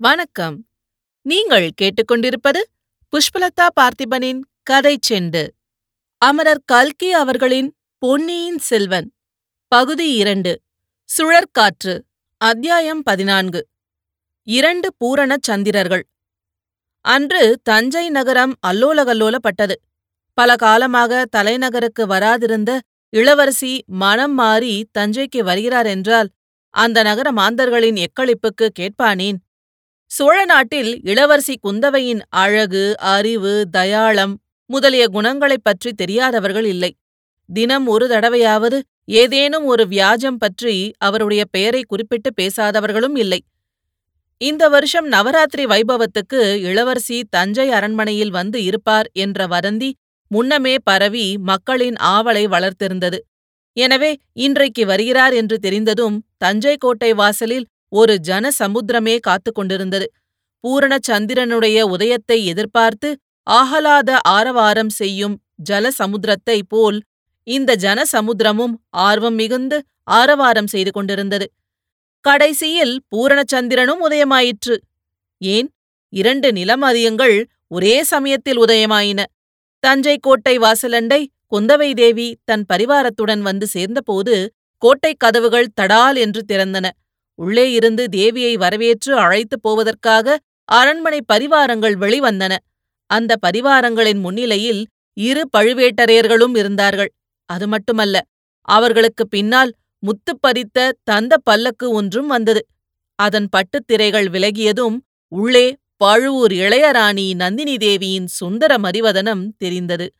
[0.00, 0.66] வணக்கம்.
[1.22, 2.60] நீங்கள் கேட்டுக்கொண்டிருப்பது
[3.12, 5.48] புஷ்பலதா பார்த்திபனின் கதை செண்டு.
[6.18, 9.12] அமரர் கல்கி அவர்களின் பொன்னியின் செல்வன்.
[9.68, 10.62] பகுதி இரண்டு.
[11.18, 12.00] சுழற்காற்று.
[12.36, 13.68] அத்தியாயம் பதினான்கு.
[14.42, 16.02] இரண்டு பூரண சந்திரர்கள்.
[17.00, 19.74] அன்று தஞ்சை நகரம் அல்லோலகல்லோலப்பட்டது.
[20.34, 26.28] பல காலமாக தலைநகருக்கு வராதிருந்த இளவரசி மனம் மாறி தஞ்சைக்கு வருகிறார் என்றால்
[26.70, 29.36] அந்த நகர மாந்தர்களின் எக்களிப்புக்கு கேட்பானேன்?
[30.14, 34.34] சோழ நாட்டில் இளவரசி குந்தவையின் அழகு அறிவு தயாளம்
[34.70, 36.90] முதலிய குணங்களைப் பற்றி தெரியாதவர்கள் இல்லை.
[37.48, 38.78] தினம் ஒரு தடவையாவது
[39.12, 43.40] ஏதேனும் ஒரு வியாஜம் பற்றி அவருடைய பெயரை குறிப்பிட்டு பேசாதவர்களும் இல்லை.
[44.40, 49.90] இந்த வருஷம் நவராத்திரி வைபவத்துக்கு இளவரசி தஞ்சை அரண்மனையில் வந்து இருப்பார் என்ற வதந்தி
[50.30, 53.18] முன்னமே பரவி மக்களின் ஆவலை வளர்த்திருந்தது.
[53.76, 60.06] எனவே இன்றைக்கு வருகிறார் என்று தெரிந்ததும் தஞ்சை கோட்டை வாசலில் ஒரு ஜன சமுத்திரமே காத்து கொண்டிருந்தது.
[60.64, 63.08] பூரண சந்திரனுடைய உதயத்தை எதிர்பார்த்து
[63.50, 65.34] ஆஹலாத ஆரவாரம் செய்யும்
[65.70, 66.98] ஜல சமுத்திரத்தை போல்
[67.46, 69.78] இந்த ஜன சமுத்திரமும் ஆர்வம் மிகுந்து
[70.10, 71.46] ஆரவாரம் செய்து கொண்டிருந்தது.
[72.24, 74.76] கடைசியில் பூரணச்சந்திரனும் உதயமாயிற்று.
[75.40, 75.68] ஏன்?
[76.12, 77.36] இரண்டு நிலமதியங்கள்
[77.68, 79.20] ஒரே சமயத்தில் உதயமாயின.
[79.82, 81.20] தஞ்சை கோட்டை வாசலண்டை
[81.52, 84.34] குந்தவை தேவி தன் பரிவாரத்துடன் வந்து சேர்ந்தபோது
[84.82, 86.86] கோட்டைக் கதவுகள் தடால் என்று திறந்தன.
[87.34, 92.56] உள்ளே இருந்து தேவியை வரவேற்று அழைத்துப் போவதற்காக அரண்மனை பரிவாரங்கள் வெளிவந்தன.
[93.06, 97.12] அந்த பரிவாரங்களின் முன்னிலையில் இரு பழுவேட்டரையர்களும் இருந்தார்கள்.
[97.44, 98.24] அது மட்டுமல்ல
[98.60, 102.66] அவர்களுக்கு பின்னால் முத்துப்பறித்த தந்த பல்லக்கு ஒன்றும் வந்தது.
[103.14, 110.12] அதன் பட்டுத் திரைகள் விலகியதும் உள்ளே பழுவூர் இளையராணி நந்தினி தேவியின் சுந்தர மரிவதனம் தெரிந்தது.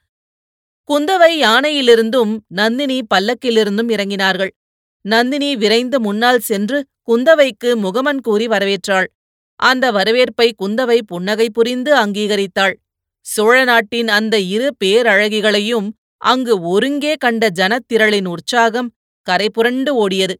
[0.88, 4.50] குந்தவை யானையிலிருந்தும் நந்தினி பல்லக்கிலிருந்தும் இறங்கினார்கள்.
[5.00, 9.08] நந்தினி விரைந்து முன்னால் சென்று குந்தவைக்கு முகமன் கூறி வரவேற்றாள்.
[9.60, 12.74] அந்த வரவேற்பை குந்தவை புன்னகை புரிந்து அங்கீகரித்தாள்.
[13.26, 18.88] சோழ நாட்டின் அந்த இரு பேரழகிகளையும் அங்கு ஒருங்கே கண்ட ஜனத்திரளின் உற்சாகம்
[19.26, 20.34] கரைபுரண்டு ஓடியது.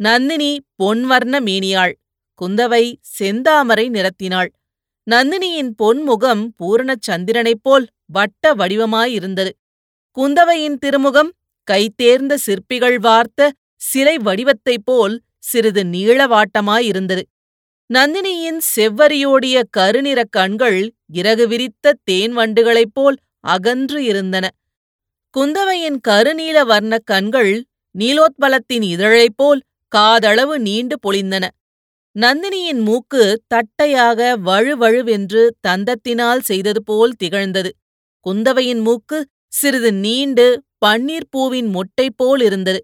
[0.00, 0.50] நந்தினி
[0.82, 1.94] பொன்வர்ண மேனியாள்.
[2.38, 2.84] குந்தவை
[3.18, 4.50] செந்தாமரை நிறத்தினாள்.
[5.06, 9.52] நந்தினியின் பொன்முகம் பூரணச் சந்திரனைப் போல் வட்ட வடிவமாயிருந்தது.
[10.16, 11.30] குந்தவையின் திருமுகம்
[11.68, 15.14] கைத்தேர்ந்த சிற்பிகள் வார்த்த சிலை வடிவத்தைப் போல்
[15.46, 17.22] சிறிது நீளவாட்டமாயிருந்தது.
[17.90, 20.78] நந்தினியின் செவ்வரியோடிய கருநிறக் கண்கள்
[21.12, 24.44] இறகு விரித்த தேன் வண்டுகளைப் போல் அகன்று இருந்தன.
[25.34, 27.52] குந்தவையின் கருநீல வர்ணக் கண்கள்
[27.94, 29.60] நீலோத்பலத்தின் இதழைப் போல்
[29.92, 31.44] காதளவு நீண்டு பொழிந்தன.
[32.16, 37.70] நந்தினியின் மூக்கு தட்டையாக வழுவழுவென்று தந்தத்தினால் செய்தது போல் திகழ்ந்தது.
[38.26, 39.18] குந்தவையின் மூக்கு
[39.52, 40.46] சிறிது நீண்டு
[40.86, 42.80] பன்னீர் பூவின் மொட்டை போல் இருந்தது.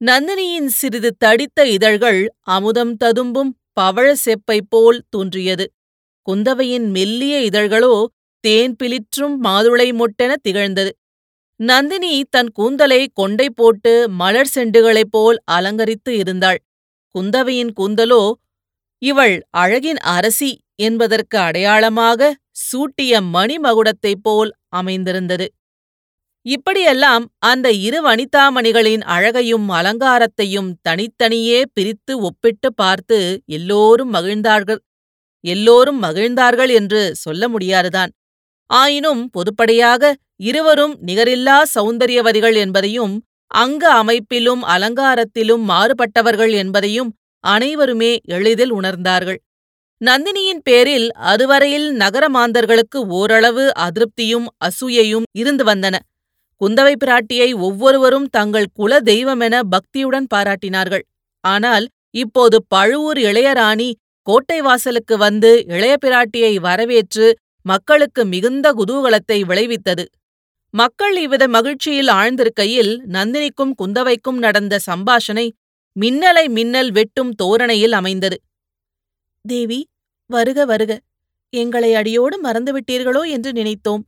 [0.00, 3.50] நந்தினியின் சிறிது தடித்த இதழ்கள் அமுதம் ததும்பும்
[3.80, 5.64] பவழ செப்பை போல் தோன்றியது.
[6.26, 7.94] குந்தவையின் மெல்லிய இதழ்களோ
[8.44, 10.92] தேன் பிளிற்றும் மாதுளை மொட்டென திகழ்ந்தது.
[11.60, 16.60] நந்தினி தன் கூந்தலை கொண்டை போட்டு மலர் செண்டுகளைப் போல் அலங்கரித்து இருந்தாள்.
[17.14, 18.22] குந்தவையின் கூந்தலோ
[19.02, 20.50] இவள் அழகின் அரசி
[20.82, 22.30] என்பதற்கு அடையாளமாக
[22.64, 25.46] சூட்டிய மணிமகுடத்தைப் போல் அமைந்திருந்தது.
[26.48, 34.80] இப்படியெல்லாம் அந்த இரு வனிதாமணிகளின் அழகையும் அலங்காரத்தையும் தனித்தனியே பிரித்து ஒப்பிட்டு பார்த்து எல்லோரும் மகிழ்ந்தார்கள்.
[35.44, 38.12] எல்லோரும் மகிழ்ந்தார்கள் என்று சொல்ல முடியாதுதான்.
[38.70, 43.14] ஆயினும் பொதுப்படையாக இருவரும் நிகரில்லா சௌந்தரியவதிகள் என்பதையும்
[43.54, 47.10] அங்க அமைப்பிலும் அலங்காரத்திலும் மாறுபட்டவர்கள் என்பதையும்
[47.44, 49.38] அனைவருமே எளிதில் உணர்ந்தார்கள்.
[50.00, 55.96] நந்தினியின் பேரில் அதுவரையில் நகர மாந்தர்களுக்கு ஓரளவு அதிருப்தியும் அசூயையும் இருந்து வந்தன.
[56.60, 61.04] குந்தவை பிராட்டியை ஒவ்வொருவரும் தங்கள் குல தெய்வமென பக்தியுடன் பாராட்டினார்கள்.
[61.44, 63.90] ஆனால் இப்போது பழுவூர் இளையராணி
[64.26, 67.26] கோட்டை வாசலுக்கு வந்து இளைய பிராட்டியை வரவேற்று
[67.62, 70.04] மக்களுக்கு மிகுந்த குதூகலத்தை விளைவித்தது.
[70.74, 75.46] மக்கள் இவ்வித மகிழ்ச்சியில் ஆழ்ந்திருக்கையில் நந்தினிக்கும் குந்தவைக்கும் நடந்த சம்பாஷணை
[75.96, 78.36] மின்னலை மின்னல் வெட்டும் தோரணையில் அமைந்தது.
[79.44, 79.80] தேவி
[80.30, 80.92] வருக வருக.
[81.52, 84.02] எங்களை அடியோடு மறந்துவிட்டீர்களோ என்று நினைத்தோம்.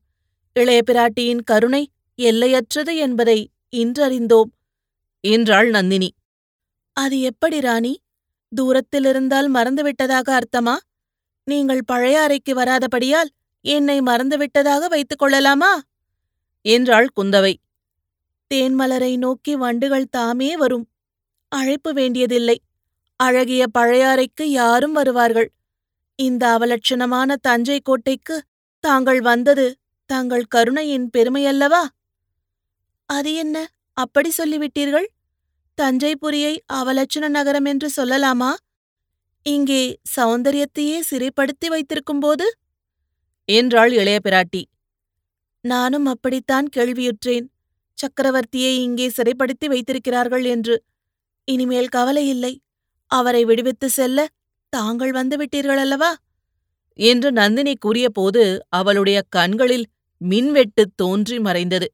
[0.56, 1.82] இளைய பிராட்டியின் கருணை
[2.20, 4.50] எல்லையற்றது என்பதை இன்றறிந்தோம்
[5.24, 6.14] என்றாள் நந்தினி.
[6.96, 7.92] அது எப்படி ராணி?
[8.56, 10.76] தூரத்திலிருந்தால் மறந்துவிட்டதாக அர்த்தமா?
[11.44, 13.30] நீங்கள் பழைய அறைக்கு வராதபடியால்
[13.64, 15.72] என்னை மறந்துவிட்டதாக வைத்துக் கொள்ளலாமா?
[16.64, 17.54] என்றாள் குந்தவை.
[18.54, 20.88] தேன்மலரை நோக்கி வண்டுகள் தாமே வரும்.
[21.52, 22.56] அழைப்பு வேண்டியதில்லை.
[23.16, 25.52] அழகிய பழையாறைக்கு யாரும் வருவார்கள்.
[26.18, 28.36] இந்த அவலட்சணமான தஞ்சை கோட்டைக்கு
[28.84, 29.66] தாங்கள் வந்தது
[30.10, 31.82] தங்கள் கருணையின் பெருமையல்லவா?
[33.10, 33.56] அது என்ன?
[33.92, 35.06] அப்படி சொல்லிவிட்டீர்கள்?
[35.78, 38.50] தஞ்சைபுரியை அவலட்சண நகரம் என்று சொல்லலாமா?
[39.46, 39.82] இங்கே
[40.16, 42.46] சௌந்தரியத்தையே சிறைப்படுத்தி வைத்திருக்கும்போது
[43.48, 44.62] என்றாள் இளைய பிராட்டி.
[45.64, 47.46] நானும் அப்படித்தான் கேள்வியுற்றேன்.
[47.98, 50.76] சக்கரவர்த்தியை இங்கே சிறைப்படுத்தி வைத்திருக்கிறார்கள் என்று.
[51.48, 52.52] இனிமேல் கவலை இல்லை.
[53.10, 54.28] அவரை விடுவித்து செல்ல
[54.72, 56.10] தாங்கள் வந்துவிட்டீர்கள் அல்லவா
[56.98, 59.86] என்று நந்தினி கூறியபோது அவளுடைய கண்களில்
[60.20, 61.88] மின்வெட்டு தோன்றி மறைந்தது.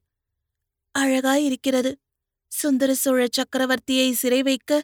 [0.98, 1.92] அழகாயிருக்கிறது
[2.52, 4.82] சுந்தர சோழ சக்கரவர்த்தியை சிறை வைக்க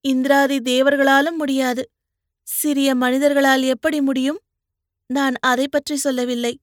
[0.00, 1.82] இந்திராதி தேவர்களாலும் முடியாது.
[2.42, 4.40] சிறிய மனிதர்களால் எப்படி முடியும்?
[5.06, 6.60] நான் அதை பற்றி சொல்லவில்லை.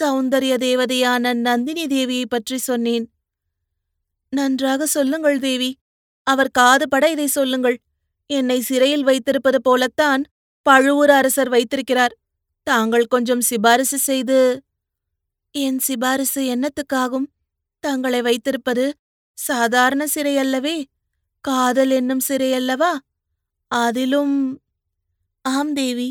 [0.00, 3.06] சௌந்தரிய தேவதையான நந்தினி தேவியை பற்றி சொன்னேன்.
[4.28, 5.70] நன்றாக சொல்லுங்கள் தேவி.
[6.22, 7.78] அவர் காதுபட இதை சொல்லுங்கள்.
[8.30, 10.24] என்னை சிறையில் வைத்திருப்பது போலத்தான்
[10.62, 12.14] பழுவூர் அரசர் வைத்திருக்கிறார்.
[12.62, 14.62] தாங்கள் கொஞ்சம் சிபாரிசு செய்து
[15.50, 17.26] என் சிபாரிசு என்னத்துக்காகும்?
[17.84, 18.84] தங்களை வைத்திருப்பது
[19.38, 20.76] சாதாரண சிறை அல்லவே
[21.44, 22.92] காதல் என்னும் சிறை அல்லவா
[23.70, 24.36] அதிலும்
[25.44, 26.10] ஆம் தேவி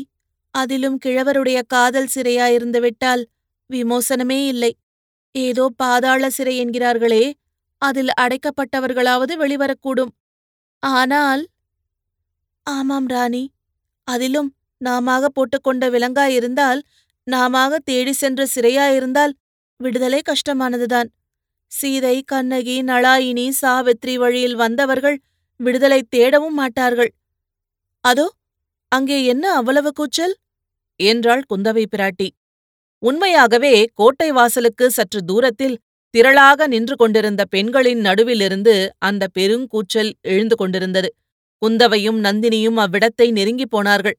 [0.54, 3.22] அதிலும் கிழவருடைய காதல் சிறையா இருந்துவிட்டால்
[3.70, 4.72] விமோசனமே இல்லை.
[5.34, 7.24] ஏதோ பாதாள சிறை என்கிறார்களே
[7.82, 10.12] அதில் அடைக்கப்பட்டவர்களாவது வெளிவரக்கூடும்.
[10.82, 11.42] ஆனால்
[12.66, 13.44] ஆமாம் ராணி
[14.08, 16.80] அதிலும் நாமாக போட்டுக்கொண்ட விலங்காயிருந்தால்
[17.26, 19.32] நாமாக தேடி சென்ற சிறையாயிருந்தால்
[19.80, 21.08] விடுதலை கஷ்டமானதுதான்.
[21.72, 25.16] சீதை கண்ணகி நளாயினி சாவித்ரி வழியில் வந்தவர்கள்
[25.60, 27.10] விடுதலை தேடவும் மாட்டார்கள்.
[28.04, 28.26] அதோ
[28.92, 30.34] அங்கே என்ன அவ்வளவு கூச்சல்?
[31.00, 32.28] என்றாள் குந்தவை பிராட்டி.
[33.02, 35.76] உண்மையாகவே கோட்டை வாசலுக்கு சற்று தூரத்தில்
[36.14, 41.10] திரளாக நின்று கொண்டிருந்த பெண்களின் நடுவிலிருந்து அந்த பெருங்கூச்சல் எழுந்து கொண்டிருந்தது.
[41.62, 44.16] குந்தவையும் நந்தினியும் அவ்விடத்தை நெருங்கிப் போனார்கள்.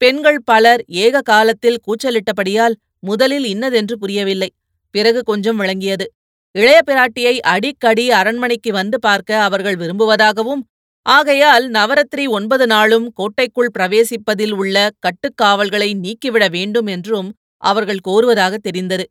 [0.00, 4.50] பெண்கள் பலர் ஏக காலத்தில் கூச்சலிட்டபடியால் முதலில் இன்னதென்று புரியவில்லை.
[4.94, 6.06] பிறகு கொஞ்சம் விளங்கியது.
[6.54, 10.62] இளைய பிராட்டியை அடிக்கடி அரண்மனைக்கு வந்து பார்க்க அவர்கள் விரும்புவதாகவும்
[11.06, 17.28] ஆகையால் நவராத்திரி ஒன்பது நாளும் கோட்டைக்குள் பிரவேசிப்பதில் உள்ள கட்டுக்காவல்களை நீக்கிவிட வேண்டும் என்றும்
[17.62, 19.04] அவர்கள் கோருவதாக தெரிந்தது.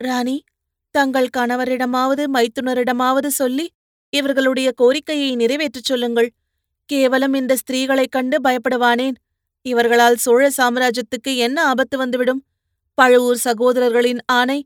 [0.00, 0.44] ராணி
[0.94, 3.66] தங்கள் கணவரிடமாவது மைத்துனரிடமாவது சொல்லி
[4.12, 6.30] இவர்களுடைய கோரிக்கையை நிறைவேற்றச் சொல்லுங்கள்.
[6.84, 9.16] கேவலம் இந்த ஸ்திரீகளைக் கண்டு பயப்படுவானேன்.
[9.66, 12.40] இவர்களால் சோழ சாம்ராஜ்யத்துக்கு என்ன ஆபத்து வந்துவிடும்?
[13.00, 14.58] பழுவூர் சகோதரர்களின் ஆணை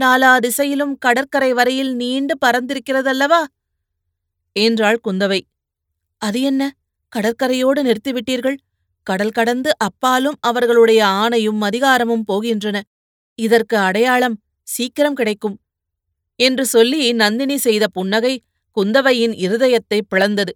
[0.00, 3.40] நாலா திசையிலும் கடற்கரை வரையில் நீண்டு பறந்திருக்கிறதல்லவா?
[4.56, 5.40] என்றாள் குந்தவை.
[6.22, 6.62] அது என்ன?
[7.12, 8.56] கடற்கரையோடு நிறுத்திவிட்டீர்கள்.
[9.06, 12.76] கடல் கடந்து அப்பாலும் அவர்களுடைய ஆணையும் அதிகாரமும் போகின்றன.
[13.38, 14.36] இதற்கு அடையாளம்
[14.68, 15.56] சீக்கிரம் கிடைக்கும்
[16.40, 18.34] என்று சொல்லி நந்தினி செய்த புன்னகை
[18.76, 20.52] குந்தவையின் இருதயத்தை பிளந்தது.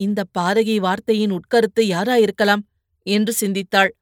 [0.00, 2.62] இந்த பாதகி வார்த்தையின் உட்கருத்து யாராயிருக்கலாம்?
[3.06, 3.92] என்று சிந்தித்தாள்.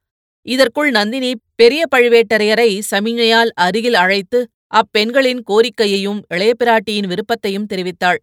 [0.47, 4.39] இதற்குள் நந்தினி பெரிய பழுவேட்டரையரை சமிஞையால் அருகில் அழைத்து
[4.73, 8.19] அப்பெண்களின் கோரிக்கையையும் இளைய பிராட்டியின் விருப்பத்தையும் தெரிவித்தாள்.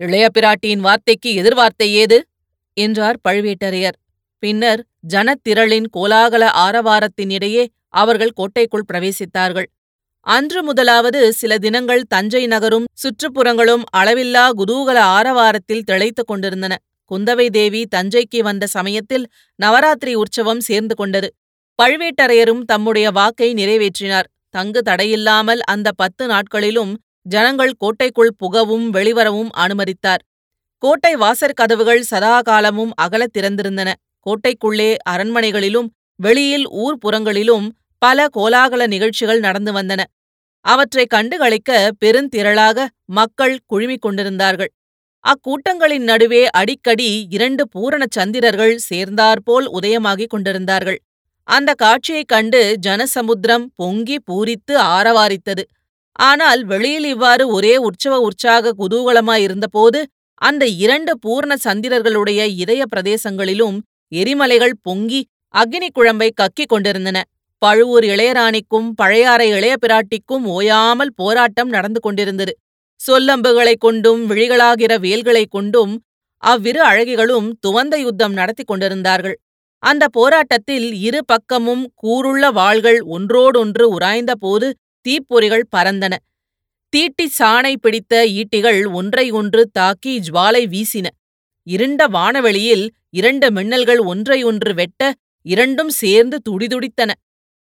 [0.00, 2.18] இளைய பிராட்டியின் வார்த்தைக்கு எதிர்வார்த்தை ஏது?
[2.76, 3.96] என்றார் பழுவேட்டரையர்.
[4.42, 4.80] பின்னர்
[5.14, 9.68] ஜனத்திரளின் கோலாகல ஆரவாரத்தின் இடையே அவர்கள் கோட்டைக்குள் பிரவேசித்தார்கள்.
[10.26, 16.74] அன்று முதலாவது சில தினங்கள் தஞ்சை நகரும் சுற்றுப்புறங்களும் அளவில்லா குதூகல ஆரவாரத்தில் திளைத்துக் கொண்டிருந்தன.
[17.14, 21.34] குந்தவை தேவி தஞ்சைக்கு வந்த சமயத்தில் நவராத்திரி உற்சவம் சேர்ந்து கொண்டது.
[21.82, 24.24] பழுவேட்டரையரும் தம்முடைய வாக்கை நிறைவேற்றினார்.
[24.50, 30.22] தங்கு தடையில்லாமல் அந்த பத்து நாட்களிலும் ஜனங்கள் கோட்டைக்குள் புகவும் வெளிவரவும் அனுமதித்தார்.
[30.78, 33.92] கோட்டை வாசற்கதவுகள் சதாகாலமும் அகலத் திறந்திருந்தன.
[34.26, 40.02] கோட்டைக்குள்ளே அரண்மனைகளிலும் வெளியில் ஊர்ப்புறங்களிலும் பல கோலாகல நிகழ்ச்சிகள் நடந்து வந்தன.
[40.60, 44.72] அவற்றைக் கண்டுகளிக்க பெருந்திரளாக மக்கள் குழுமிக் கொண்டிருந்தார்கள்.
[45.26, 50.98] அக்கூட்டங்களின் நடுவே அடிக்கடி இரண்டு பூரண சந்திரர்கள் சேர்ந்தாற்போல் உதயமாகிக் கொண்டிருந்தார்கள்.
[51.48, 55.64] அந்த காட்சியைக் கண்டு ஜனசமுத்திரம் பொங்கி பூரித்து ஆரவாரித்தது.
[56.18, 60.00] ஆனால் வெளியில் இவ்வாறு ஒரே உற்சவ உற்சாக குதூகலமாயிருந்தபோது
[60.42, 63.78] அந்த இரண்டு பூர்ண சந்திரர்களுடைய இதய பிரதேசங்களிலும்
[64.12, 65.20] எரிமலைகள் பொங்கி
[65.54, 67.18] அக்னி குழம்பை கக்கிக் கொண்டிருந்தன.
[67.62, 72.52] பழுவூர் இளையராணிக்கும் பழையாறை இளைய பிராட்டிக்கும் ஓயாமல் போராட்டம் நடந்து கொண்டிருந்தது.
[73.06, 76.02] சொல்லம்புகளைக் கொண்டும் விழிகளாகிற வேல்களைக் கொண்டும்
[76.36, 79.40] அவ்விரு அழகிகளும் துவந்த யுத்தம் நடத்தி கொண்டிருந்தார்கள்.
[79.78, 84.72] அந்த போராட்டத்தில் இரு பக்கமும் கூருள்ள வாள்கள் ஒன்றோடொன்று உராய்ந்தபோது
[85.08, 86.14] தீப்பொறிகள் பறந்தன.
[86.88, 91.06] தீட்டி சாணை பிடித்த ஈட்டிகள் ஒன்றை ஒன்று தாக்கி ஜுவாலை வீசின.
[91.62, 97.10] இருண்ட வானவெளியில் இரண்டு மின்னல்கள் ஒன்றை ஒன்று வெட்ட இரண்டும் சேர்ந்து துடிதுடித்தன.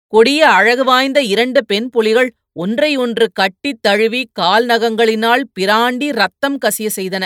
[0.08, 6.90] கொடிய அழகு வாய்ந்த இரண்டு பெண் புலிகள் ஒன்றை ஒன்று கட்டித் தழுவி கால் நகங்களினால் பிராண்டி ரத்தம் கசிய
[6.96, 7.24] செய்தன.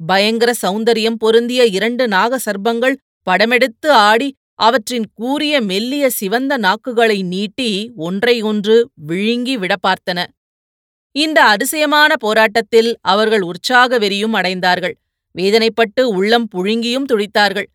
[0.00, 2.96] பயங்கர சௌந்தரியம் பொருந்திய இரண்டு நாக சர்ப்பங்கள்
[3.30, 10.26] படமெடுத்து ஆடி அவற்றின் கூரிய மெல்லிய சிவந்த நாக்குகளை நீட்டி ஒன்றை ஒன்று விழுங்கி விட பார்த்தன
[11.12, 14.94] இந்த அதிசயமான போராட்டத்தில் அவர்கள் உற்சாக வெறியும் அடைந்தார்கள்.
[15.34, 17.68] வேதனைப்பட்டு உள்ளம் புழுங்கியும் துடித்தார்கள்.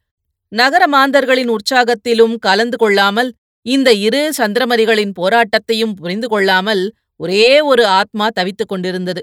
[0.51, 3.33] நகர மாந்தர்களின் உற்சாகத்திலும் கலந்து கொள்ளாமல்
[3.65, 6.83] இந்த இரு சந்திரமதிகளின் போராட்டத்தையும் புரிந்து கொள்ளாமல்
[7.15, 9.21] ஒரே ஒரு ஆத்மா தவித்துக் கொண்டிருந்தது.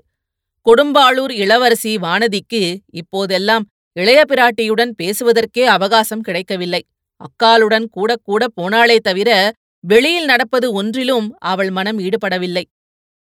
[0.66, 6.83] கொடும்பாளூர் இளவரசி வானதிக்கு இப்போதெல்லாம் இளைய பிராட்டியுடன் பேசுவதற்கே அவகாசம் கிடைக்கவில்லை.
[7.21, 9.30] அக்காளுடன் கூட கூட போனாளே தவிர
[9.85, 12.64] வெளியில் நடப்பது ஒன்றிலும் அவள் மனம் ஈடுபடவில்லை.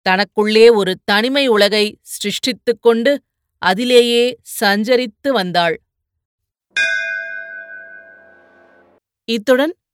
[0.06, 3.12] தனக்குள்ளே ஒரு தனிமை உலகை சிருஷ்டித்துக் கொண்டு
[3.62, 4.24] அதிலேயே
[4.62, 5.76] சஞ்சரித்து வந்தாள்.
[9.28, 9.74] இத்துடன்